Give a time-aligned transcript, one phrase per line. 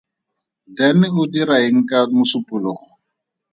[0.77, 2.85] Dan o dira eng ka Mosupologo?